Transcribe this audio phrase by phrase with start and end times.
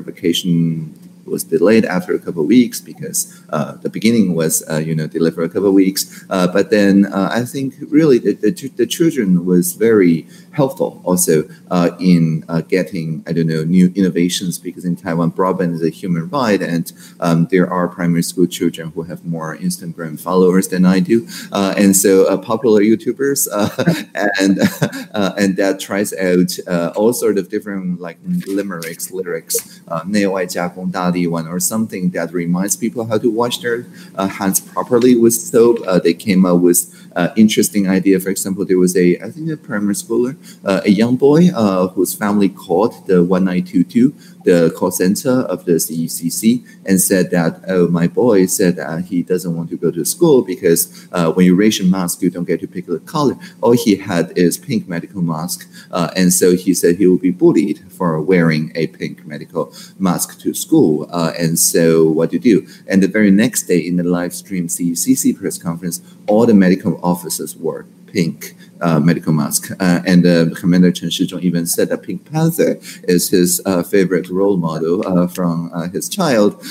[0.00, 0.92] vacation
[1.29, 5.07] was delayed after a couple of weeks because uh, the beginning was uh, you know
[5.07, 6.25] delayed for a couple of weeks.
[6.29, 11.47] Uh, but then uh, I think really the, the, the, children was very helpful also
[11.69, 15.89] uh, in uh, getting I don't know new innovations because in Taiwan broadband is a
[15.89, 20.85] human right and um, there are primary school children who have more Instagram followers than
[20.85, 23.47] I do and so popular YouTubers
[24.39, 24.59] and
[25.37, 26.51] and that tries out
[26.95, 33.18] all sort of different like limericks lyrics 内外加工大 one or something that reminds people how
[33.18, 35.78] to wash their uh, hands properly with soap.
[35.86, 38.20] Uh, they came up with uh, interesting idea.
[38.20, 41.88] For example, there was a I think a primary schooler, uh, a young boy uh,
[41.88, 44.14] whose family called the one nine two two
[44.44, 49.22] the call center of the CECC and said that oh my boy said that he
[49.22, 52.60] doesn't want to go to school because uh, when you your mask you don't get
[52.60, 53.36] to pick the color.
[53.62, 57.30] All he had is pink medical mask, uh, and so he said he will be
[57.30, 61.08] bullied for wearing a pink medical mask to school.
[61.10, 62.66] Uh, and so what to do?
[62.86, 67.00] And the very next day in the live stream CECC press conference, all the medical
[67.04, 69.70] officers wore pink uh, medical mask.
[69.80, 74.28] Uh, and uh, Commander Chen Shizhong even said that Pink Panther is his uh, favorite
[74.28, 76.62] role model uh, from uh, his child.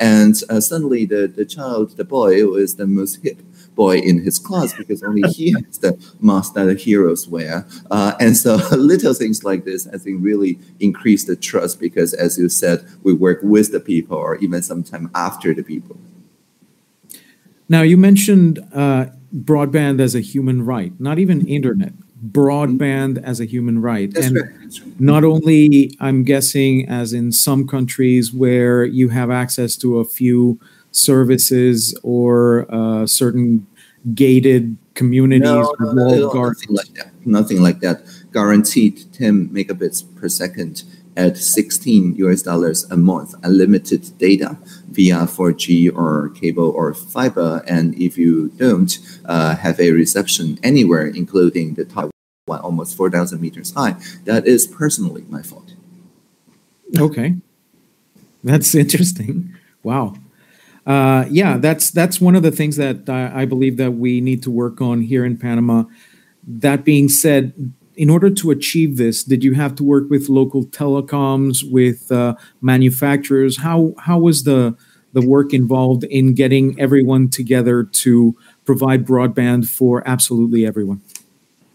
[0.00, 3.40] and suddenly, the, the child, the boy, is the most hip
[3.74, 7.64] boy in his class because only he has the mask that the heroes wear.
[7.90, 12.48] and so, little things like this, I think, really increase the trust because, as you
[12.48, 15.96] said, we work with the people or even sometime after the people.
[17.68, 18.66] Now, you mentioned
[19.34, 21.92] broadband as a human right, not even internet,
[22.30, 24.12] broadband as a human right.
[24.12, 25.00] That's and right.
[25.00, 30.58] Not only, I'm guessing, as in some countries where you have access to a few
[30.90, 33.66] services or uh, certain
[34.14, 37.12] gated communities no, no, no, nothing like that.
[37.24, 38.02] Nothing like that.
[38.32, 40.82] Guaranteed 10 megabits per second
[41.18, 44.56] at 16 US dollars a month, unlimited data
[44.88, 47.62] via 4G or cable or fiber.
[47.66, 52.12] And if you don't uh, have a reception anywhere, including the Taiwan,
[52.48, 55.74] almost 4,000 meters high, that is personally my fault.
[56.96, 57.34] Okay,
[58.44, 59.54] that's interesting.
[59.82, 60.14] Wow.
[60.86, 64.42] Uh, yeah, that's that's one of the things that I, I believe that we need
[64.44, 65.84] to work on here in Panama.
[66.46, 70.64] That being said, in order to achieve this, did you have to work with local
[70.64, 73.58] telecoms, with uh, manufacturers?
[73.58, 74.76] How how was the
[75.12, 81.00] the work involved in getting everyone together to provide broadband for absolutely everyone?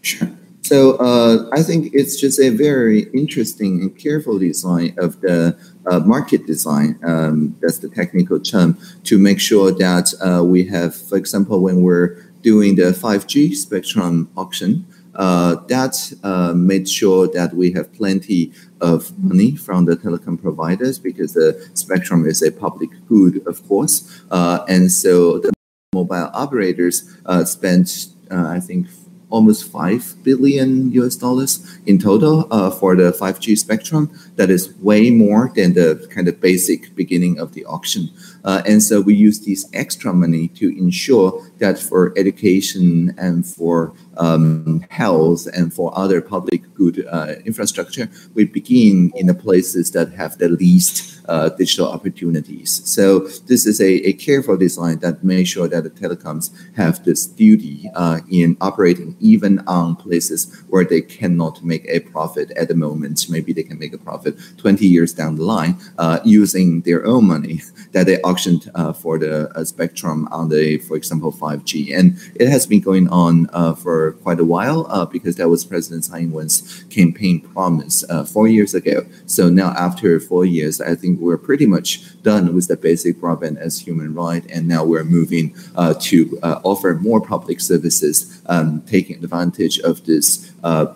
[0.00, 0.30] Sure.
[0.62, 5.54] So uh, I think it's just a very interesting and careful design of the
[5.86, 6.98] uh, market design.
[7.04, 11.82] Um, that's the technical term to make sure that uh, we have, for example, when
[11.82, 19.16] we're doing the 5G spectrum auction, that uh, made sure that we have plenty of
[19.18, 24.22] money from the telecom providers because the spectrum is a public good, of course.
[24.30, 25.52] Uh, and so the
[25.94, 28.88] mobile operators uh, spent, uh, I think,
[29.30, 34.10] almost 5 billion US dollars in total uh, for the 5G spectrum.
[34.36, 38.10] That is way more than the kind of basic beginning of the auction.
[38.44, 43.94] Uh, and so we use this extra money to ensure that for education and for
[44.16, 50.12] um, health and for other public good uh, infrastructure, we begin in the places that
[50.12, 52.82] have the least uh, digital opportunities.
[52.84, 57.26] So this is a, a, careful design that makes sure that the telecoms have this
[57.26, 62.74] duty uh, in operating even on places where they cannot make a profit at the
[62.74, 63.26] moment.
[63.30, 67.26] Maybe they can make a profit 20 years down the line uh, using their own
[67.26, 71.96] money that they auctioned uh, for the uh, spectrum on the, for example, 5G.
[71.98, 73.46] And it has been going on
[73.76, 78.74] for quite a while because that was President Tsai Ing-wen's campaign promise uh, four years
[78.74, 79.06] ago.
[79.26, 83.58] So now, after four years, I think we're pretty much done with the basic broadband
[83.58, 88.82] as human right, and now we're moving uh, to uh, offer more public services, um,
[88.82, 90.52] taking advantage of this.
[90.62, 90.86] Uh,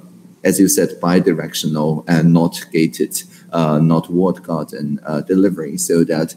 [0.45, 6.33] as you said, bi-directional and not gated, uh, not walled garden delivery, so that,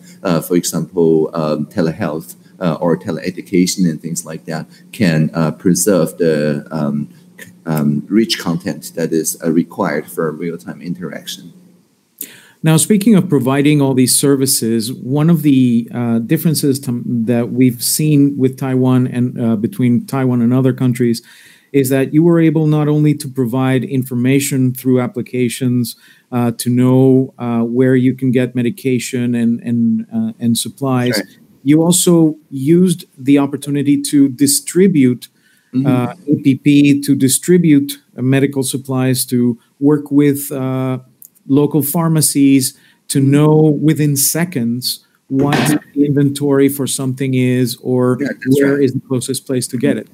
[0.48, 6.66] for example, um, telehealth uh, or teleeducation and things like that can uh, preserve the
[6.72, 7.10] um,
[7.66, 11.54] um, rich content that is uh, required for real-time interaction.
[12.64, 17.82] Now, speaking of providing all these services, one of the uh, differences to, that we've
[17.82, 21.24] seen with Taiwan and uh, between Taiwan and other countries
[21.72, 25.96] is that you were able not only to provide information through applications
[26.32, 27.34] uh, to know
[27.66, 30.06] where you can get medication and and
[30.38, 31.22] and supplies,
[31.64, 35.30] you also used the opportunity to distribute
[35.74, 35.86] mm-hmm.
[35.86, 41.00] uh, APP, to distribute uh, medical supplies, to work with uh,
[41.48, 42.78] local pharmacies
[43.08, 45.56] to know within seconds what
[45.94, 48.84] the inventory for something is or Yeah, where right.
[48.84, 50.08] is the closest place to get it.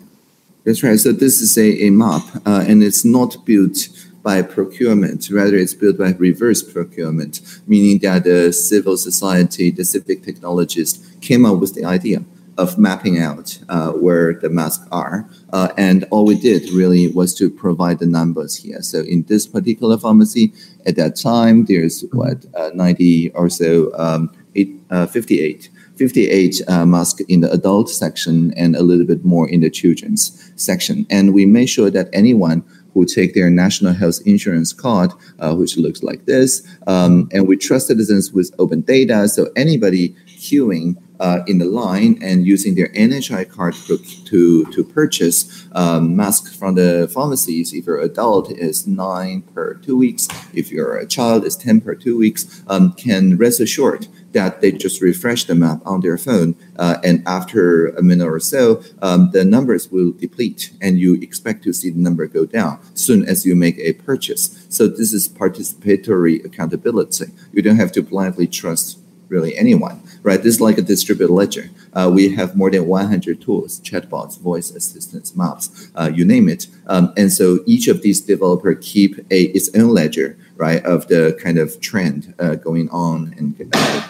[0.63, 0.99] That's right.
[0.99, 3.87] So this is a, a map, uh, and it's not built
[4.21, 5.29] by procurement.
[5.31, 11.45] Rather, it's built by reverse procurement, meaning that the civil society, the civic technologists came
[11.45, 12.23] up with the idea
[12.57, 15.29] of mapping out uh, where the masks are.
[15.53, 18.81] Uh, and all we did really was to provide the numbers here.
[18.81, 20.53] So in this particular pharmacy,
[20.85, 26.85] at that time, there's what, uh, 90 or so, um, eight, uh, 58 58 uh,
[26.85, 31.07] masks in the adult section and a little bit more in the children's section.
[31.09, 32.63] And we made sure that anyone
[32.93, 37.57] who take their national health insurance card, uh, which looks like this, um, and we
[37.57, 39.27] trust citizens with open data.
[39.27, 44.83] So anybody queuing uh, in the line and using their NHI card to, to, to
[44.83, 50.27] purchase um, masks from the pharmacies, if you're adult, is nine per two weeks.
[50.53, 54.71] If you're a child, it's 10 per two weeks, um, can rest assured that they
[54.71, 59.31] just refresh the map on their phone, uh, and after a minute or so, um,
[59.31, 63.45] the numbers will deplete, and you expect to see the number go down soon as
[63.45, 64.65] you make a purchase.
[64.69, 67.25] So this is participatory accountability.
[67.53, 70.41] You don't have to blindly trust really anyone, right?
[70.41, 71.69] This is like a distributed ledger.
[71.93, 76.67] Uh, we have more than 100 tools, chatbots, voice assistants, maps, uh, you name it.
[76.87, 81.37] Um, and so each of these developers keep a, its own ledger, right, of the
[81.41, 83.55] kind of trend uh, going on and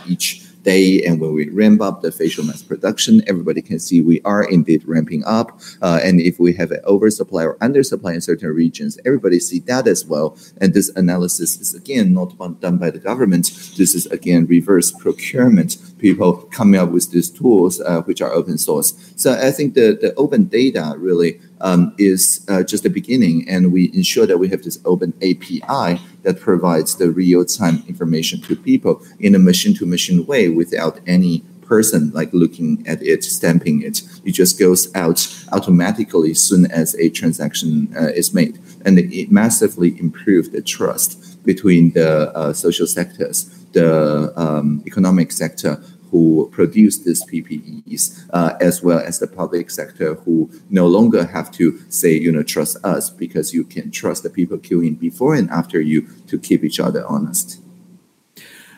[0.07, 1.01] each day.
[1.05, 4.81] And when we ramp up the facial mask production, everybody can see we are indeed
[4.85, 5.47] ramping up.
[5.81, 9.87] Uh, and if we have an oversupply or undersupply in certain regions, everybody see that
[9.87, 10.37] as well.
[10.59, 12.29] And this analysis is again not
[12.59, 13.45] done by the government.
[13.77, 15.77] This is again reverse procurement.
[15.97, 18.94] People coming up with these tools, uh, which are open source.
[19.15, 23.73] So I think the, the open data really um, is uh, just the beginning, and
[23.73, 29.01] we ensure that we have this open API that provides the real-time information to people
[29.19, 34.01] in a machine-to-machine way without any person like looking at it, stamping it.
[34.23, 39.31] It just goes out automatically as soon as a transaction uh, is made, and it
[39.31, 45.81] massively improved the trust between the uh, social sectors, the um, economic sector,
[46.11, 51.51] who produce these PPEs, uh, as well as the public sector who no longer have
[51.51, 55.49] to say, you know, trust us because you can trust the people queuing before and
[55.49, 57.59] after you to keep each other honest.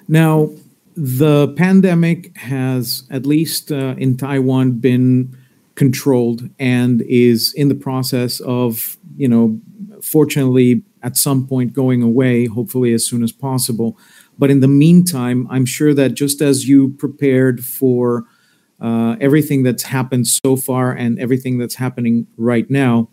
[0.07, 0.49] Now,
[0.95, 5.37] the pandemic has, at least uh, in Taiwan, been
[5.75, 9.59] controlled and is in the process of, you know,
[10.01, 13.97] fortunately at some point going away, hopefully as soon as possible.
[14.39, 18.25] But in the meantime, I'm sure that just as you prepared for
[18.79, 23.09] uh, everything that's happened so far and everything that's happening right now,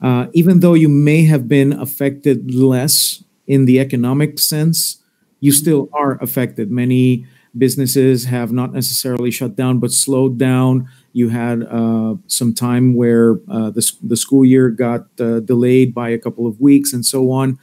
[0.00, 5.02] uh, even though you may have been affected less in the economic sense,
[5.40, 6.70] you still are affected.
[6.70, 7.26] Many
[7.56, 10.88] businesses have not necessarily shut down, but slowed down.
[11.12, 16.10] You had uh, some time where uh, the, the school year got uh, delayed by
[16.10, 17.58] a couple of weeks and so on.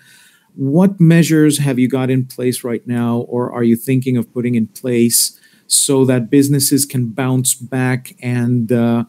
[0.55, 4.55] What measures have you got in place right now, or are you thinking of putting
[4.55, 9.05] in place so that businesses can bounce back and uh,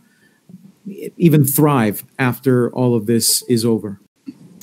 [1.16, 4.00] even thrive after all of this is over?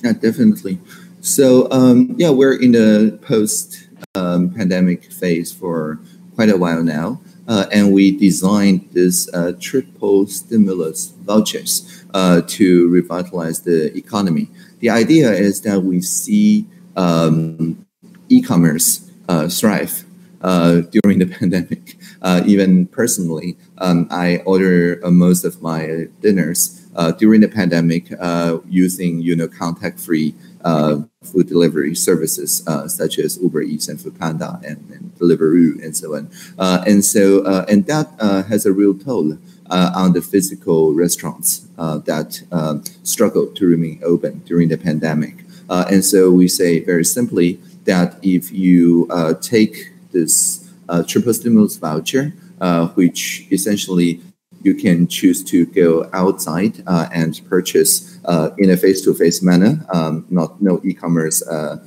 [0.04, 0.80] Yeah, definitely.
[1.22, 6.00] So, um, yeah, we're in the post um, pandemic phase for
[6.36, 7.22] quite a while now.
[7.48, 14.50] Uh, and we designed this uh, triple stimulus vouchers uh, to revitalize the economy.
[14.82, 16.66] The idea is that we see
[16.98, 17.86] um,
[18.30, 20.04] e-commerce uh, thrive
[20.42, 21.98] uh, during the pandemic.
[22.22, 26.80] Uh, even personally, um, I order most of my dinners
[27.18, 28.12] during the pandemic
[28.68, 34.00] using you know contact-free uh, Uh, food delivery services uh, such as Uber Eats and
[34.00, 36.30] Foodpanda and, and Deliveroo and so on.
[36.58, 39.38] Uh, and so, uh, and that uh, has a real toll
[39.70, 45.46] on the physical restaurants that um, struggled to remain open during the pandemic.
[45.70, 49.08] and so we say very simply that if you
[49.42, 50.70] take this
[51.08, 52.34] triple stimulus voucher,
[52.96, 54.20] which essentially
[54.64, 59.86] you can choose to go outside uh, and purchase uh, in a face-to-face manner.
[59.94, 61.78] Um, not no e-commerce uh,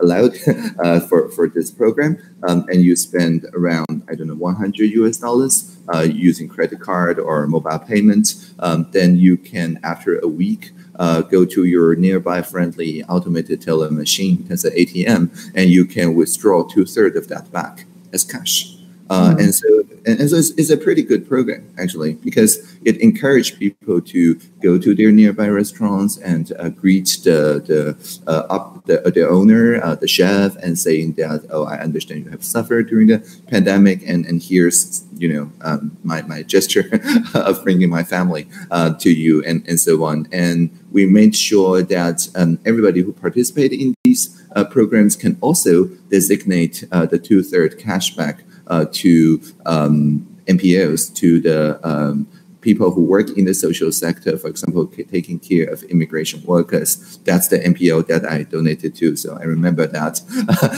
[0.00, 0.36] allowed
[1.08, 5.76] for for this program, um, and you spend around I don't know 100 US dollars
[6.04, 8.34] using credit card or mobile payment.
[8.58, 10.72] Um, then you can after a week.
[10.98, 16.16] Uh, go to your nearby friendly automated teller machine, as an ATM, and you can
[16.16, 18.77] withdraw two thirds of that back as cash.
[19.10, 19.40] Uh, mm-hmm.
[19.40, 19.68] And so,
[20.06, 24.34] and, and so it's, it's, a pretty good program actually because it encouraged people to
[24.62, 27.96] go to their nearby restaurants and uh, greet the the
[28.26, 32.30] uh, up the, the owner, uh, the chef, and saying that oh, I understand you
[32.30, 36.90] have suffered during the pandemic, and and here's you know um, my my gesture
[37.34, 40.28] of bringing my family uh, to you, and and so on.
[40.32, 45.84] And we made sure that um, everybody who participated in these uh, programs can also
[46.10, 52.26] designate the two third cashback uh, to um, NPOs, to the um,
[52.60, 57.18] people who work in the social sector, for example, taking care of immigration workers.
[57.24, 59.16] That's the NPO that I donated to.
[59.16, 60.20] So I remember that.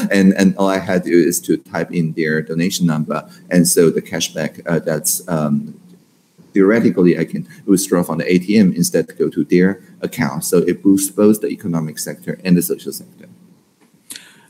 [0.11, 3.28] and, and all I had to do is to type in their donation number.
[3.50, 5.80] And so the cashback uh, that's um,
[6.52, 10.44] theoretically I can withdraw from the ATM instead go to their account.
[10.44, 13.29] So it boosts both the economic sector and the social sector.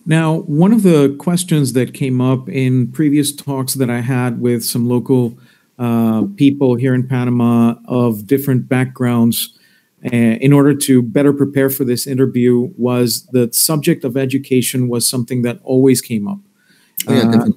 [0.07, 4.65] Now, one of the questions that came up in previous talks that I had with
[4.65, 5.39] some local
[5.79, 9.59] uh, people here in Panama of different backgrounds
[10.05, 15.09] uh, in order to better prepare for this interview was the subject of education was
[15.09, 16.39] something that always came up.
[17.07, 17.49] Oh, yeah, uh,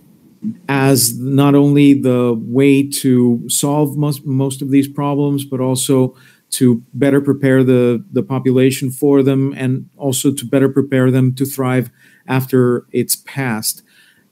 [0.68, 6.16] as not only the way to solve most, most of these problems, but also
[6.54, 11.46] to better prepare the, the population for them and also to better prepare them to
[11.46, 11.90] thrive
[12.28, 13.82] after it's passed.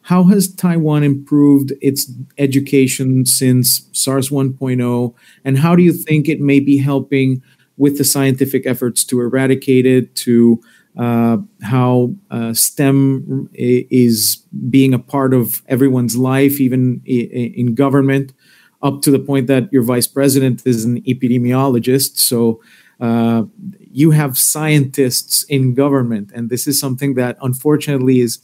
[0.04, 5.14] How has Taiwan improved its education since SARS 1.0?
[5.46, 7.42] And how do you think it may be helping
[7.78, 10.62] with the scientific efforts to eradicate it, to
[10.98, 18.34] uh, how uh, STEM is being a part of everyone's life, even in government,
[18.84, 22.18] up to the point that your vice president is an epidemiologist.
[22.18, 22.62] So
[23.00, 23.44] uh,
[23.80, 28.40] you have scientists in government, and this is something that unfortunately is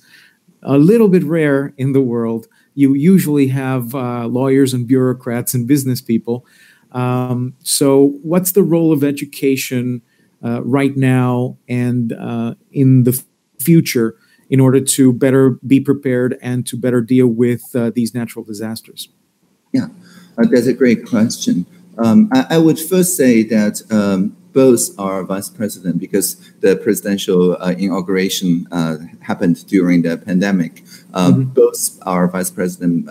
[0.64, 2.48] a little bit rare in the world.
[2.74, 6.46] You usually have uh, lawyers and bureaucrats and business people.
[6.92, 10.02] Um, so, what's the role of education
[10.44, 13.24] uh, right now and uh, in the
[13.60, 14.16] future
[14.50, 19.10] in order to better be prepared and to better deal with uh, these natural disasters?
[19.74, 19.88] Yeah,
[20.38, 21.66] that's a great question.
[21.98, 27.58] Um, I, I, would first say that um, both are vice president because the presidential
[27.60, 30.84] uh, inauguration uh, happened during the pandemic.
[31.14, 31.44] Um, mm-hmm.
[31.54, 33.10] Both are vice president.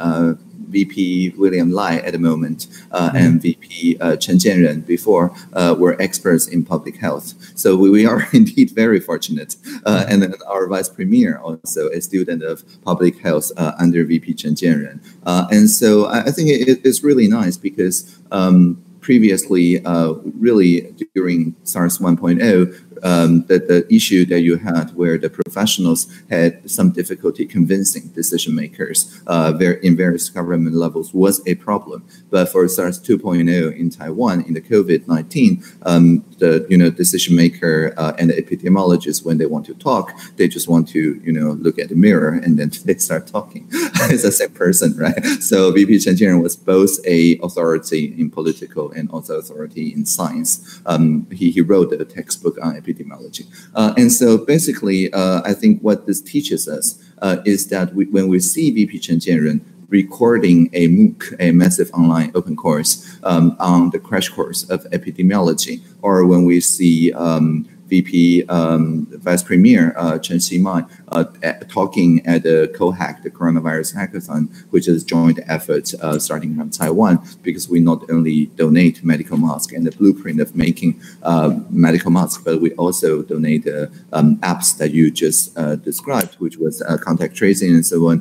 [0.68, 3.16] VP William Lai at the moment uh, mm-hmm.
[3.16, 7.35] and VP uh, Chen Jianren before uh, were experts in public health.
[7.54, 9.56] So we, we are indeed very fortunate.
[9.85, 10.23] Uh, mm-hmm.
[10.23, 15.00] and our vice premier also a student of public health uh, under VP Chen Jianren.
[15.25, 20.92] Uh, and so I, I think it, it's really nice because um, previously, uh, really
[21.14, 26.90] during SARS 1.0, um, the, the issue that you had where the professionals had some
[26.90, 32.04] difficulty convincing decision makers uh, in various government levels was a problem.
[32.30, 37.94] But for SARS 2.0 in Taiwan, in the COVID-19, um, the you know decision maker
[37.96, 41.52] uh, and the epidemiologist, when they want to talk, they just want to you know
[41.52, 43.66] look at the mirror and then they start talking.
[44.10, 45.22] it's the same person, right?
[45.40, 50.80] So VP Chen was both a authority in political and also authority in science.
[50.86, 53.46] Um, he, he wrote a textbook on epidemiology.
[53.74, 58.06] Uh, and so basically, uh, I think what this teaches us uh, is that we,
[58.06, 63.56] when we see VP Chen Jianren recording a MOOC, a massive online open course um,
[63.60, 69.94] on the crash course of epidemiology, or when we see um, VP um, Vice Premier
[69.96, 71.24] uh, Chen Ximai uh,
[71.68, 77.24] talking at the COHAC, the Coronavirus Hackathon, which is joint effort uh, starting from Taiwan,
[77.42, 82.42] because we not only donate medical masks and the blueprint of making uh, medical masks,
[82.42, 83.66] but we also donate
[84.12, 88.18] um, apps that you just uh, described, which was uh, contact tracing and so on,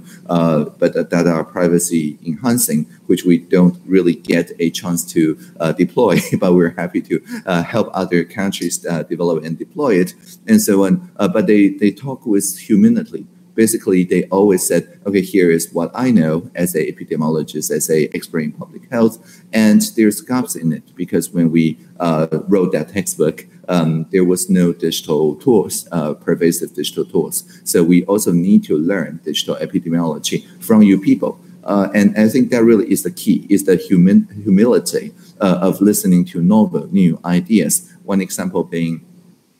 [0.79, 5.35] but that are privacy enhancing, which we don't really get a chance to
[5.77, 7.19] deploy, but we're happy to
[7.63, 8.77] help other countries
[9.09, 10.13] develop and deploy it
[10.47, 11.11] and so on.
[11.17, 13.25] but they, they talk with humility.
[13.55, 18.09] Basically, they always said, okay, here is what I know as a epidemiologist, as a
[18.13, 19.17] expert in public health,
[19.53, 24.49] and there's gaps in it because when we uh, wrote that textbook, um, there was
[24.49, 27.43] no digital tools, uh, pervasive digital tools.
[27.63, 31.39] So we also need to learn digital epidemiology from you people.
[31.63, 35.81] Uh, and I think that really is the key, is the human humility uh, of
[35.81, 37.91] listening to novel, new ideas.
[38.03, 39.03] One example being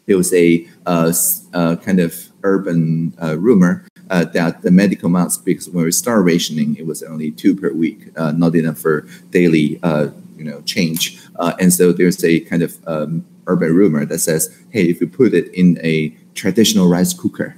[0.05, 1.12] there was a uh,
[1.53, 6.24] uh, kind of urban uh, rumor uh, that the medical masks, because when we start
[6.24, 10.62] rationing, it was only two per week, uh, not enough for daily, uh, you know,
[10.62, 11.19] change.
[11.59, 15.33] and so there's a kind of um, urban rumor that says, hey, if you put
[15.33, 17.55] it in a traditional rice cooker,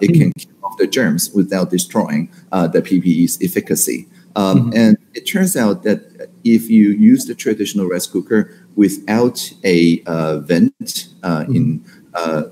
[0.00, 4.08] it can kill off the germs without destroying the PPE's efficacy.
[4.36, 4.76] Um, mm-hmm.
[4.76, 10.38] And it turns out that if you use the traditional rice cooker without a uh,
[10.38, 11.56] vent uh, mm-hmm.
[11.56, 12.44] in uh,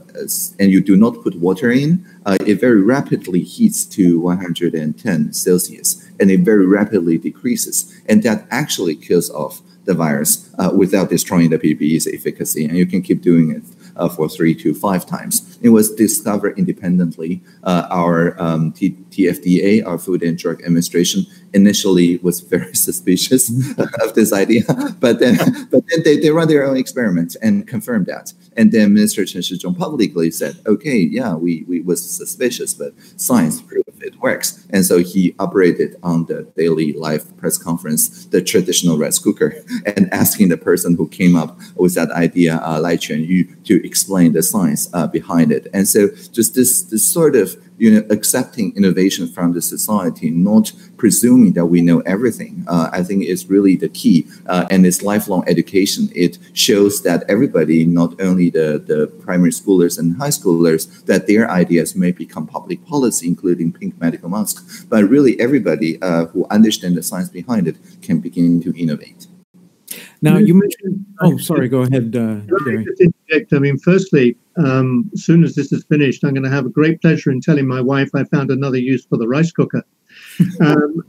[0.58, 6.10] and you do not put water in, uh, it very rapidly heats to 110 Celsius,
[6.18, 11.50] and it very rapidly decreases, and that actually kills off the virus uh, without destroying
[11.50, 13.62] the PPE's efficacy, and you can keep doing it
[13.96, 15.58] uh, for three to five times.
[15.62, 17.42] It was discovered independently.
[17.62, 23.50] Uh, our um, T- TFDA, our Food and Drug Administration, initially was very suspicious
[24.00, 24.64] of this idea,
[25.00, 25.36] but then
[25.70, 28.32] but then they, they run their own experiments and confirmed that.
[28.56, 33.60] And then Minister Chen Shizhong publicly said, "Okay, yeah, we we was suspicious, but science
[33.60, 38.98] proved it works." And so he operated on the daily live press conference the traditional
[38.98, 39.54] rice cooker
[39.96, 44.32] and asking the person who came up with that idea, uh, Lai Quanyu, to explain
[44.32, 45.68] the science uh, behind it.
[45.72, 50.72] And so just this this sort of you know, accepting innovation from the society, not
[51.02, 52.64] presuming that we know everything.
[52.68, 56.08] Uh, I think is really the key, uh, and it's lifelong education.
[56.14, 61.50] It shows that everybody, not only the, the primary schoolers and high schoolers, that their
[61.50, 66.94] ideas may become public policy, including pink medical masks, but really everybody uh, who understands
[66.94, 69.26] the science behind it can begin to innovate.
[70.22, 71.04] Now you mentioned.
[71.20, 71.68] Oh, sorry.
[71.68, 72.38] Go ahead, uh,
[73.56, 76.74] I mean, firstly, um, as soon as this is finished, I'm going to have a
[76.78, 79.82] great pleasure in telling my wife I found another use for the rice cooker.
[80.60, 81.04] um,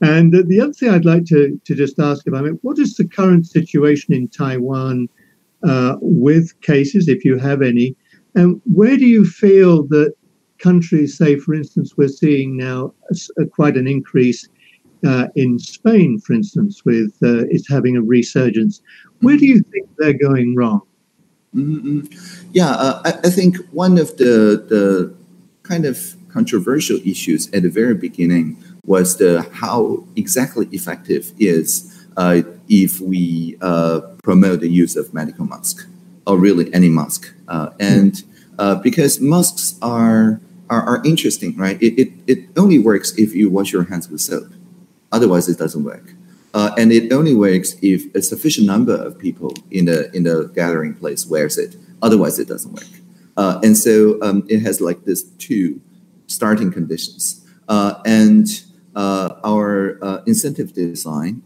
[0.00, 2.96] and the other thing I'd like to, to just ask about, I mean, what is
[2.96, 5.08] the current situation in Taiwan
[5.62, 7.96] uh, with cases, if you have any,
[8.34, 10.14] and where do you feel that
[10.58, 14.48] countries, say, for instance, we're seeing now a, a, quite an increase
[15.06, 18.80] uh, in Spain, for instance, with uh, it's having a resurgence.
[19.20, 20.82] Where do you think they're going wrong?
[21.54, 22.00] Mm-hmm.
[22.52, 25.14] Yeah, uh, I, I, think one of the the
[25.62, 28.46] kind of controversial issues at the very beginning
[28.84, 31.64] was the how exactly effective is
[32.16, 35.86] uh, if we uh, promote the use of medical mask
[36.26, 38.24] or really any mask, uh, and
[38.58, 41.80] uh, because masks are, are are interesting, right?
[41.80, 44.50] It, it it only works if you wash your hands with soap.
[45.12, 46.06] Otherwise, it doesn't work.
[46.54, 50.50] Uh, and it only works if a sufficient number of people in the in the
[50.54, 51.76] gathering place wears it.
[52.02, 52.92] Otherwise, it doesn't work.
[53.36, 55.80] Uh, and so um, it has like this two
[56.34, 57.44] starting conditions.
[57.68, 61.42] Uh, and uh, our uh, incentive design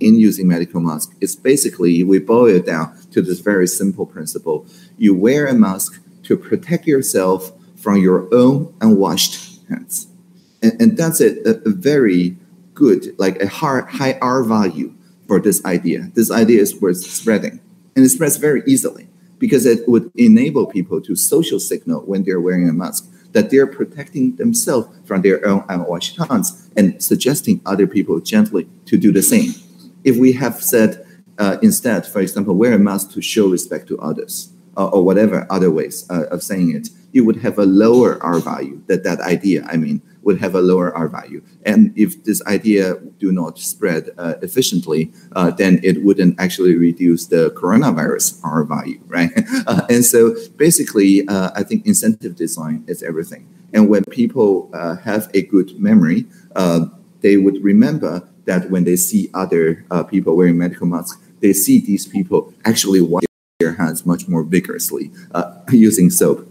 [0.00, 4.66] in using medical mask is basically we boil it down to this very simple principle:
[4.96, 10.06] you wear a mask to protect yourself from your own unwashed hands,
[10.62, 11.30] and, and that's a,
[11.66, 12.36] a very
[12.74, 14.94] good, like a hard, high R value
[15.26, 16.10] for this idea.
[16.14, 17.60] This idea is worth spreading,
[17.94, 22.40] and it spreads very easily because it would enable people to social signal when they're
[22.40, 27.86] wearing a mask that they're protecting themselves from their own unwashed hands and suggesting other
[27.86, 29.52] people gently to do the same.
[30.04, 31.04] If we have said
[31.38, 35.46] uh, instead, for example, wear a mask to show respect to others, uh, or whatever
[35.50, 38.80] other ways uh, of saying it, you would have a lower R value.
[38.86, 41.42] That that idea, I mean, would have a lower R value.
[41.64, 47.26] And if this idea do not spread uh, efficiently, uh, then it wouldn't actually reduce
[47.26, 49.30] the coronavirus R value, right?
[49.66, 53.46] Uh, and so basically, uh, I think incentive design is everything.
[53.72, 56.86] And when people uh, have a good memory, uh,
[57.20, 62.06] they would remember that when they see other people wearing medical masks, they see these
[62.06, 63.24] people actually wash
[63.58, 65.10] their hands much more vigorously
[65.70, 66.47] using soap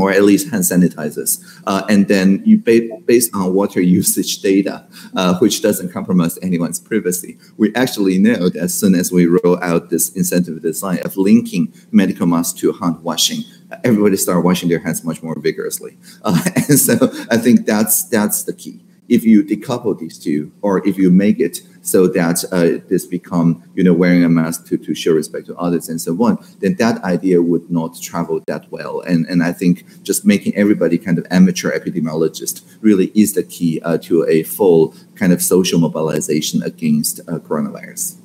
[0.00, 1.42] or at least hand sanitizers.
[1.66, 4.86] Uh, and then you ba- based on water usage data,
[5.16, 9.62] uh, which doesn't compromise anyone's privacy, we actually know that as soon as we roll
[9.62, 13.42] out this incentive design of linking medical masks to hand washing,
[13.84, 15.96] everybody start washing their hands much more vigorously.
[16.22, 16.94] Uh, and so
[17.30, 18.80] I think that's that's the key
[19.10, 23.62] if you decouple these two, or if you make it so that uh, this become,
[23.74, 26.76] you know, wearing a mask to, to show respect to others and so on, then
[26.76, 29.00] that idea would not travel that well.
[29.00, 33.80] And, and I think just making everybody kind of amateur epidemiologist really is the key
[33.82, 38.16] uh, to a full kind of social mobilization against uh, coronavirus.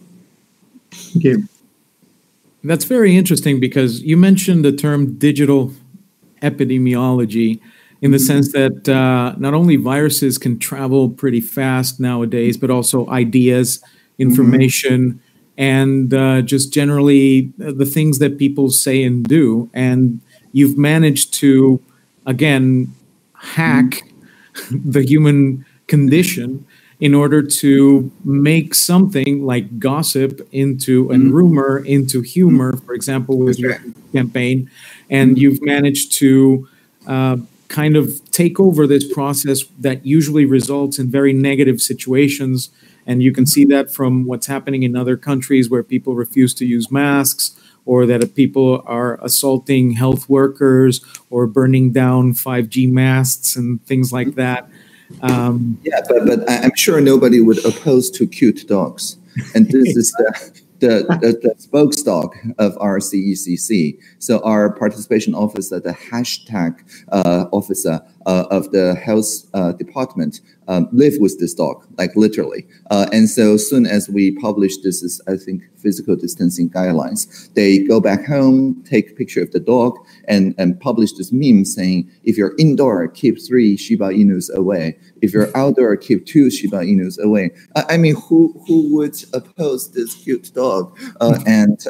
[0.91, 1.49] Thank you.
[2.63, 5.71] That's very interesting because you mentioned the term digital
[6.41, 7.59] epidemiology
[8.05, 13.09] in the sense that uh, not only viruses can travel pretty fast nowadays, but also
[13.09, 13.83] ideas,
[14.19, 15.19] information, mm-hmm.
[15.57, 19.71] and uh, just generally uh, the things that people say and do.
[19.73, 21.81] And you've managed to,
[22.27, 22.93] again,
[23.33, 24.03] hack
[24.53, 24.77] mm-hmm.
[24.91, 26.63] the human condition
[26.99, 31.33] in order to make something like gossip into and mm-hmm.
[31.33, 33.79] rumor into humor, for example, with your
[34.13, 34.69] campaign.
[35.09, 36.67] And you've managed to
[37.07, 37.37] uh,
[37.67, 42.69] kind of take over this process that usually results in very negative situations.
[43.05, 46.65] And you can see that from what's happening in other countries where people refuse to
[46.65, 53.83] use masks or that people are assaulting health workers or burning down 5G masts and
[53.85, 54.67] things like that.
[55.21, 59.17] Um, yeah, but, but I'm sure nobody would oppose to cute dogs.
[59.53, 63.99] And this is the the, the, the spokesdog of our CECC.
[64.19, 66.79] So our participation officer, the hashtag
[67.11, 72.67] uh, officer uh, of the health uh, department, um, live with this dog, like literally.
[72.91, 77.79] Uh, and so soon as we publish this is, I think, physical distancing guidelines, they
[77.79, 79.97] go back home, take a picture of the dog,
[80.27, 84.97] and, and publish this meme saying, if you're indoor, keep three Shiba Inus away.
[85.21, 87.51] If you're outdoor, keep two Shiba Inus away.
[87.75, 90.97] I, I mean, who who would oppose this cute dog?
[91.21, 91.83] Uh, and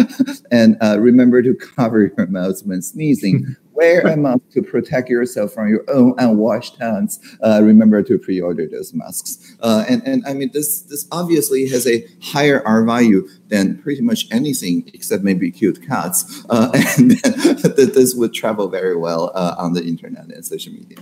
[0.50, 5.54] and uh, remember to cover your mouth when sneezing wear a mask to protect yourself
[5.54, 7.18] from your own unwashed hands.
[7.42, 9.56] Uh, remember to pre-order those masks.
[9.60, 14.02] Uh, and, and I mean, this, this obviously has a higher R value than pretty
[14.02, 16.44] much anything except maybe cute cats.
[16.50, 20.98] Uh, and this would travel very well uh, on the internet and social media.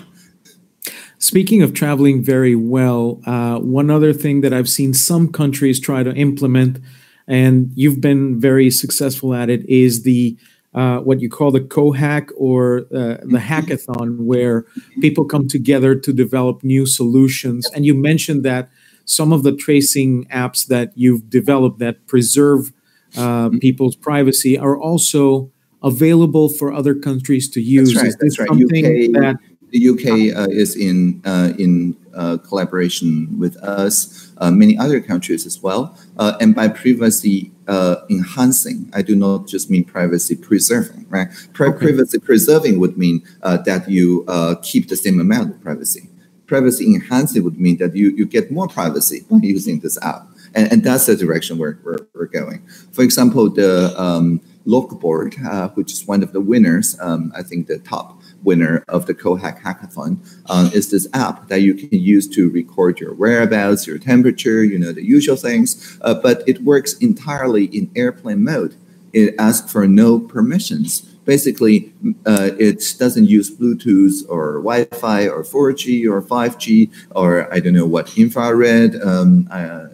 [1.19, 6.05] Speaking of traveling very well, uh, one other thing that I've seen some countries try
[6.05, 6.79] to implement,
[7.27, 10.39] and you've been very successful at it, is the
[10.79, 14.65] uh, what you call the co-hack or uh, the hackathon, where
[15.01, 17.69] people come together to develop new solutions.
[17.75, 18.71] And you mentioned that
[19.05, 22.73] some of the tracing apps that you've developed that preserve
[23.17, 23.59] uh, mm-hmm.
[23.59, 25.51] people's privacy are also
[25.83, 27.93] available for other countries to use.
[27.95, 28.15] That's right.
[28.21, 28.51] That's right.
[28.51, 29.37] UK, that,
[29.71, 35.47] the UK uh, is in uh, in uh, collaboration with us, uh, many other countries
[35.47, 35.97] as well.
[36.17, 41.29] Uh, and by privacy uh, enhancing, I do not just mean privacy preserving, right?
[41.53, 41.79] Pri- okay.
[41.79, 44.25] Privacy preserving would mean that you
[44.63, 46.09] keep the same amount of privacy.
[46.47, 50.27] Privacy enhancing would mean that you, you get more privacy by using this app.
[50.55, 52.67] And, and that's the direction we're, we're, we're going.
[52.93, 57.79] For example, the um, Logboard, which is one of the winners, um, I think the
[57.79, 62.51] top winner of the Cohack Hackathon uh, is this app that you can use to
[62.51, 65.99] record your whereabouts, your temperature, you know, the usual things.
[66.03, 68.77] Uh, but it works entirely in airplane mode.
[69.13, 71.93] It asks for no permissions basically
[72.25, 77.85] uh, it doesn't use Bluetooth or Wi-Fi or 4G or 5G or I don't know
[77.87, 79.89] what infrared, um, uh,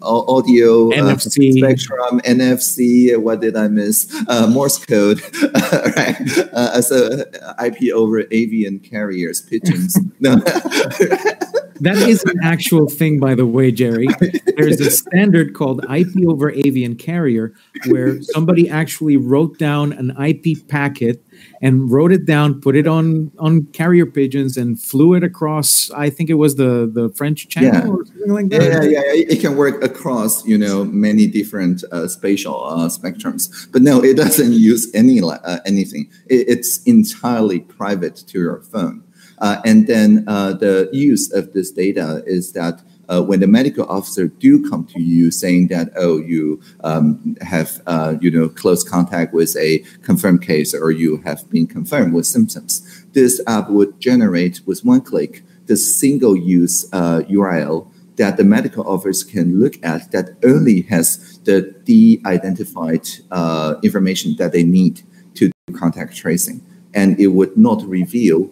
[0.00, 1.52] audio, NFC.
[1.52, 3.14] Uh, spectrum, NFC.
[3.18, 4.08] What did I miss?
[4.26, 5.20] Uh, Morse code,
[5.96, 6.16] right?
[6.54, 7.24] Uh, so
[7.62, 9.98] IP over avian carriers, pigeons.
[10.20, 10.36] no.
[11.80, 14.08] that is an actual thing, by the way, Jerry.
[14.56, 17.54] There's a standard called IP over avian carrier
[17.86, 21.24] where somebody actually wrote down an IP packet
[21.62, 25.90] and wrote it down, put it on on carrier pigeons, and flew it across.
[25.92, 27.88] I think it was the the French Channel yeah.
[27.88, 28.62] or something like that.
[28.62, 29.24] Yeah, yeah, yeah.
[29.28, 34.16] It can work across you know many different uh, spatial uh, spectrums, but no, it
[34.16, 36.10] doesn't use any uh, anything.
[36.26, 39.04] It, it's entirely private to your phone.
[39.40, 43.84] Uh, and then uh, the use of this data is that uh, when the medical
[43.86, 48.84] officer do come to you saying that oh you um, have uh, you know close
[48.84, 53.98] contact with a confirmed case or you have been confirmed with symptoms, this app would
[54.00, 59.82] generate with one click the single use uh, URL that the medical office can look
[59.84, 65.02] at that only has the de-identified uh, information that they need
[65.34, 66.60] to do contact tracing,
[66.92, 68.50] and it would not reveal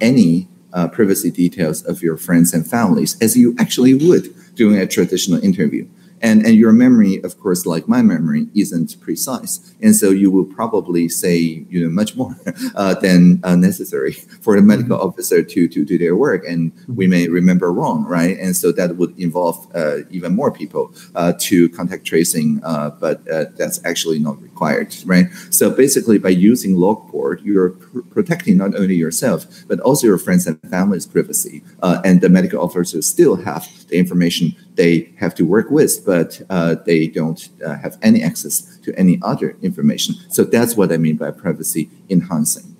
[0.00, 4.86] any uh, privacy details of your friends and families as you actually would during a
[4.86, 5.86] traditional interview.
[6.22, 9.74] And, and your memory, of course, like my memory, isn't precise.
[9.82, 12.36] And so you will probably say, you know, much more
[12.74, 15.08] uh, than uh, necessary for the medical mm-hmm.
[15.08, 16.44] officer to, to do their work.
[16.46, 18.38] And we may remember wrong, right?
[18.38, 23.26] And so that would involve uh, even more people uh, to contact tracing, uh, but
[23.28, 25.26] uh, that's actually not required, right?
[25.50, 30.46] So basically, by using Logboard, you're pr- protecting not only yourself, but also your friends
[30.46, 31.62] and family's privacy.
[31.82, 36.76] and the medical officers still have the information they have to work with, but uh,
[36.84, 40.14] they don't uh, have any access to any other information.
[40.28, 42.76] So that's what I mean by privacy enhancing.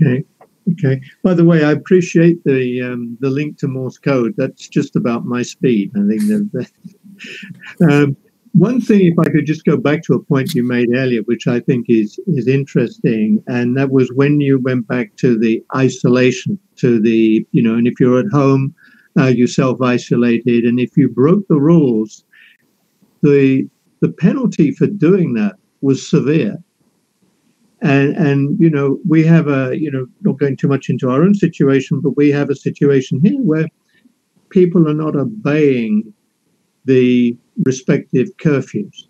[0.00, 0.24] Okay.
[0.72, 1.00] Okay.
[1.22, 4.34] By the way, I appreciate the um, the link to Morse code.
[4.36, 5.90] That's just about my speed.
[5.96, 6.70] I think that.
[7.90, 8.16] um,
[8.52, 11.46] one thing, if I could just go back to a point you made earlier, which
[11.46, 16.58] I think is is interesting, and that was when you went back to the isolation,
[16.76, 18.74] to the you know, and if you're at home
[19.18, 22.24] uh, you self isolated, and if you broke the rules,
[23.22, 23.68] the
[24.00, 26.56] the penalty for doing that was severe.
[27.82, 31.22] and and you know we have a you know not going too much into our
[31.22, 33.68] own situation but we have a situation here where
[34.50, 36.12] people are not obeying
[36.84, 39.06] the respective curfews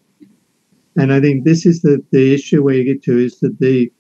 [0.96, 3.90] and i think this is the the issue where you get to is that the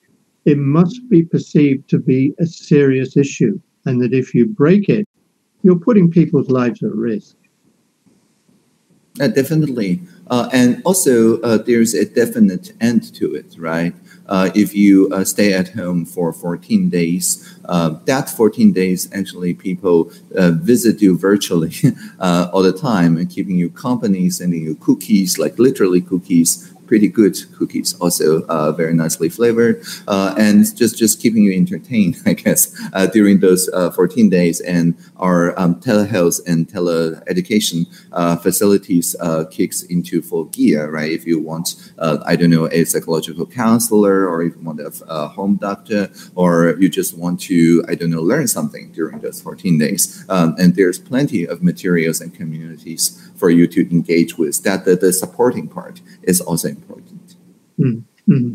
[0.44, 5.06] it must be perceived to be a serious issue and that if you break it
[5.62, 7.36] you're putting people's lives at risk.
[9.20, 10.00] Uh, definitely.
[10.28, 13.94] Uh, and also uh, there's a definite end to it right?
[14.28, 19.52] Uh, if you uh, stay at home for 14 days, uh, that 14 days actually
[19.52, 20.12] people
[20.62, 21.72] visit you virtually
[22.20, 27.36] all the time and keeping you company, sending you cookies, like literally cookies, pretty good
[27.56, 32.62] cookies, also uh, very nicely flavored, uh, and just just keeping you entertained, I guess,
[32.92, 34.60] uh, during those uh, 14 days.
[34.60, 41.12] And our um, telehealth and tele-education uh, facilities uh, kicks into full gear, right?
[41.12, 41.66] If you want,
[42.00, 46.88] I don't know, a psychological counselor, or if you want a home doctor, or you
[46.88, 50.24] just want to, I don't know, learn something during those 14 days.
[50.28, 54.62] Um, and there's plenty of materials and communities for you to engage with.
[54.64, 56.79] That the, the supporting part is also important.
[57.78, 58.52] Mm-hmm.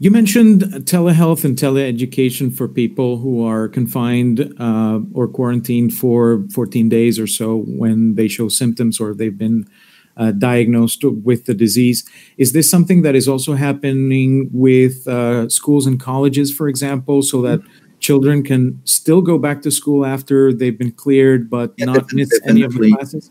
[0.00, 6.88] You mentioned telehealth and teleeducation for people who are confined uh, or quarantined for 14
[6.88, 9.68] days or so when they show symptoms or they've been
[10.16, 12.08] uh, diagnosed with the disease.
[12.36, 17.42] Is this something that is also happening with uh, schools and colleges, for example, so
[17.42, 17.60] that
[17.98, 22.30] children can still go back to school after they've been cleared but yeah, not miss
[22.46, 23.30] any of the classes?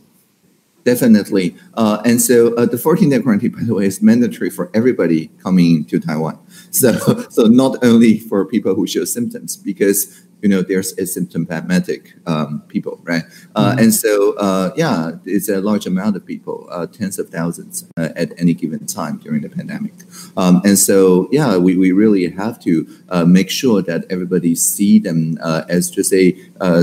[0.87, 1.53] Definitely.
[1.73, 5.27] Uh, and so uh, the 14 day quarantine, by the way, is mandatory for everybody
[5.43, 6.39] coming to Taiwan.
[6.71, 6.91] So,
[7.29, 12.99] so not only for people who show symptoms, because you know there's asymptomatic um, people,
[13.03, 13.23] right?
[13.55, 13.79] Uh, mm-hmm.
[13.79, 18.09] And so, uh, yeah, it's a large amount of people, uh, tens of thousands uh,
[18.15, 19.93] at any given time during the pandemic.
[20.35, 22.85] Um, and so, yeah, we, we really have to
[23.25, 25.37] make sure that everybody see them
[25.69, 26.35] as just a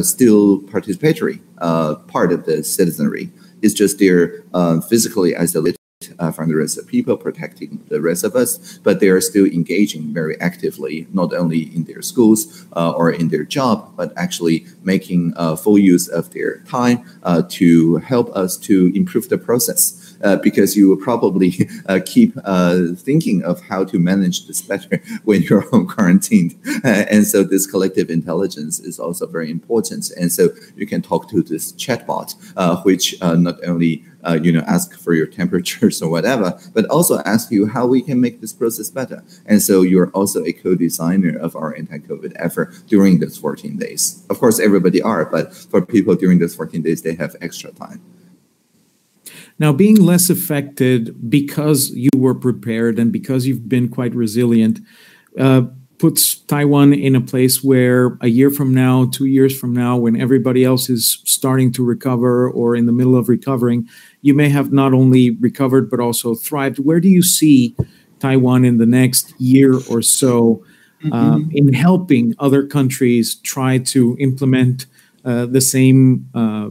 [0.02, 1.38] still participatory
[2.08, 3.30] part of the citizenry.
[3.64, 5.78] It's just they're uh, physically isolated
[6.18, 9.46] uh, from the rest of people, protecting the rest of us, but they are still
[9.46, 14.66] engaging very actively, not only in their schools uh, or in their job, but actually
[14.82, 20.03] making uh, full use of their time uh, to help us to improve the process.
[20.24, 22.34] Uh, because you will probably uh, keep
[22.96, 26.54] thinking of how to manage this better when you're home quarantined.
[26.84, 30.10] and so this collective intelligence is also very important.
[30.18, 32.34] And so you can talk to this chatbot,
[32.84, 37.50] which not only uh, you know, ask for your temperatures or whatever, but also ask
[37.50, 39.22] you how we can make this process better.
[39.46, 44.24] And so you're also a co-designer of our anti-COVID effort during those 14 days.
[44.30, 48.00] Of course, everybody are, but for people during those 14 days, they have extra time.
[49.58, 54.80] Now, being less affected because you were prepared and because you've been quite resilient,
[55.38, 55.62] uh,
[55.98, 60.20] puts Taiwan in a place where a year from now, two years from now, when
[60.20, 63.88] everybody else is starting to recover or in the middle of recovering,
[64.22, 66.78] you may have not only recovered but also thrived.
[66.78, 67.76] Where do you see
[68.18, 70.64] Taiwan in the next year or so
[71.12, 71.50] uh, mm-hmm.
[71.52, 74.86] in helping other countries try to implement
[75.24, 76.70] uh, the same uh,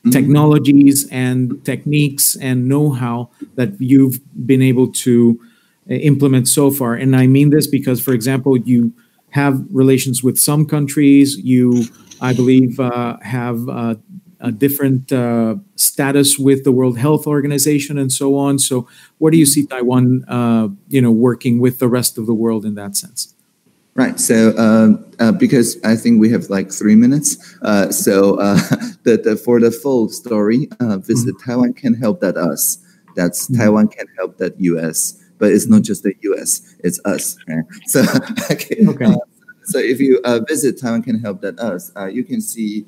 [0.00, 0.10] mm-hmm.
[0.10, 5.40] technologies and techniques and know-how that you've been able to
[5.88, 6.94] implement so far.
[6.94, 8.92] And I mean this because, for example, you
[9.30, 11.36] have relations with some countries.
[11.36, 11.84] You,
[12.20, 13.94] I believe, uh, have uh,
[14.40, 18.58] a different uh, status with the World Health Organization and so on.
[18.58, 22.34] So, where do you see Taiwan, uh, you know, working with the rest of the
[22.34, 23.34] world in that sense?
[24.00, 24.18] Right.
[24.18, 27.36] So, uh, uh, because I think we have like three minutes,
[27.90, 28.36] so
[29.04, 31.50] the, the, for the full story, visit mm-hmm.
[31.50, 32.78] Taiwan can help dot us.
[33.14, 33.60] That's mm-hmm.
[33.60, 37.36] Taiwan can help dot US but it's not just the US, it's us.
[37.48, 37.64] Right?
[37.86, 38.04] So,
[38.50, 38.86] okay.
[38.86, 39.04] okay.
[39.06, 39.16] Uh,
[39.64, 42.86] so if you uh, visit Taiwan Can Help Dot Us, uh, you can see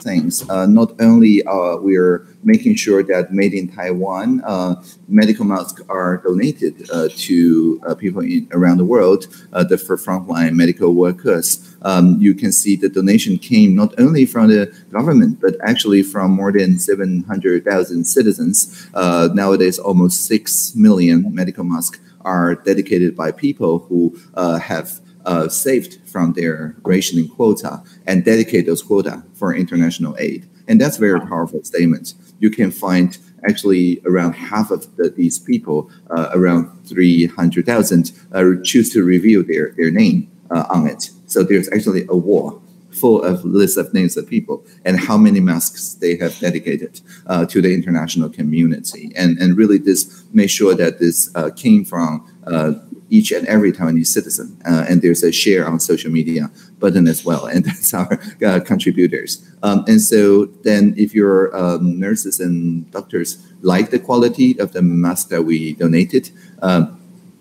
[0.00, 0.48] things.
[0.48, 6.18] Uh, not only uh, we're making sure that made in Taiwan uh, medical masks are
[6.18, 11.74] donated uh, to uh, people in, around the world, uh, the for frontline medical workers.
[11.82, 16.30] Um, you can see the donation came not only from the government, but actually from
[16.30, 18.88] more than 700,000 citizens.
[18.94, 26.32] nowadays, almost 6 million medical masks are dedicated by people who have uh, saved from
[26.32, 30.48] their rationing quota and dedicate those quota for international aid.
[30.66, 32.14] And that's a very powerful statement.
[32.40, 33.16] You can find
[33.48, 39.72] actually around half of the, these people, uh, around 300,000, uh, choose to reveal their,
[39.76, 41.10] their name uh, on it.
[41.26, 42.60] So there's actually a war
[42.90, 47.44] full of lists of names of people and how many masks they have dedicated uh,
[47.46, 49.12] to the international community.
[49.14, 52.72] And, and really this made sure that this uh, came from uh,
[53.10, 54.60] each and every Taiwanese citizen.
[54.66, 58.60] Uh, and there's a share on social media button as well, and that's our uh,
[58.60, 59.48] contributors.
[59.62, 64.82] Um, and so then, if your um, nurses and doctors like the quality of the
[64.82, 66.30] mask that we donated.
[66.62, 66.94] Um,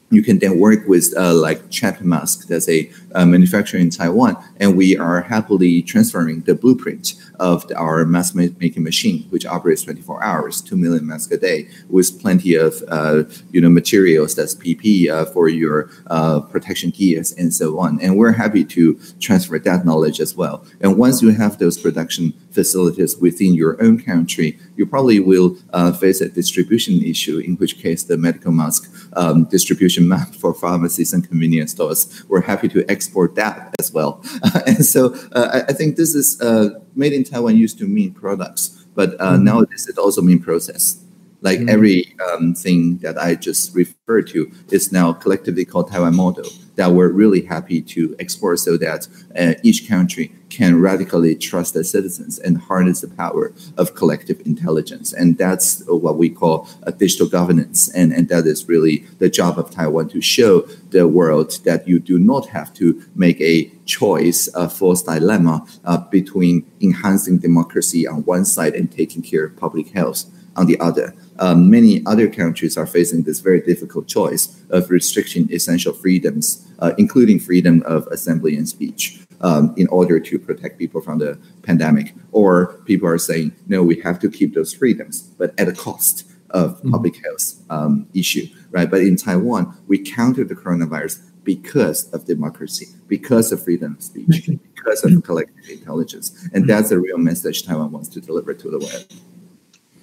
[0.09, 4.37] you can then work with uh, like Champion Mask, that's a uh, manufacturer in Taiwan,
[4.57, 10.23] and we are happily transferring the blueprint of our mask making machine, which operates 24
[10.23, 15.09] hours, 2 million masks a day, with plenty of uh, you know materials that's PP
[15.09, 17.99] uh, for your uh, protection gears and so on.
[18.01, 20.65] And we're happy to transfer that knowledge as well.
[20.81, 25.91] And once you have those production facilities within your own country, you probably will uh,
[25.91, 31.13] face a distribution issue, in which case the medical mask um, distribution map for pharmacies
[31.13, 34.21] and convenience stores, we're happy to export that as well.
[34.65, 38.85] and so uh, I, think this is uh, made in Taiwan used to mean products,
[38.95, 39.43] but uh, mm-hmm.
[39.43, 41.03] nowadays it also means process.
[41.41, 41.69] Like mm-hmm.
[41.69, 46.91] every um, thing that I just referred to is now collectively called Taiwan model that
[46.91, 52.39] we're really happy to export so that uh, each country can radically trust their citizens
[52.39, 55.11] and harness the power of collective intelligence.
[55.11, 57.89] And that's what we call a digital governance.
[57.93, 61.99] And, and that is really the job of Taiwan to show the world that you
[61.99, 68.23] do not have to make a choice, a false dilemma uh, between enhancing democracy on
[68.23, 71.13] one side and taking care of public health on the other.
[71.39, 76.93] Um, many other countries are facing this very difficult choice of restricting essential freedoms, uh,
[76.97, 82.13] including freedom of assembly and speech, um, in order to protect people from the pandemic.
[82.31, 86.25] Or people are saying, no, we have to keep those freedoms, but at a cost
[86.51, 86.91] of mm-hmm.
[86.91, 88.89] public health um, issue, right?
[88.89, 94.49] But in Taiwan, we countered the coronavirus because of democracy, because of freedom of speech,
[94.75, 96.49] because of collective intelligence.
[96.53, 99.13] And that's the real message Taiwan wants to deliver to the world.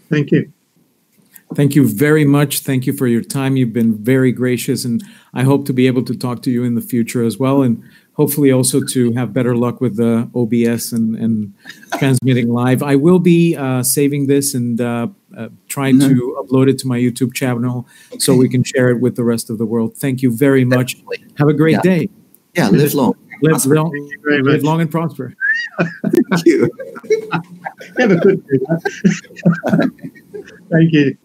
[0.09, 0.53] Thank you.
[1.54, 2.60] Thank you very much.
[2.60, 3.56] Thank you for your time.
[3.56, 6.74] You've been very gracious, and I hope to be able to talk to you in
[6.74, 7.82] the future as well, and
[8.14, 11.54] hopefully also to have better luck with the OBS and, and
[11.98, 12.82] transmitting live.
[12.82, 16.14] I will be uh, saving this and uh, uh, trying mm-hmm.
[16.14, 18.18] to upload it to my YouTube channel okay.
[18.18, 19.96] so we can share it with the rest of the world.
[19.96, 20.94] Thank you very much.
[20.94, 21.24] Definitely.
[21.38, 21.80] Have a great yeah.
[21.82, 22.08] day.
[22.54, 23.14] Yeah, live long.
[23.42, 25.34] Live long, live long and prosper.
[25.80, 26.70] Thank you.
[27.98, 28.58] Have a good day.
[30.70, 31.18] Thank you.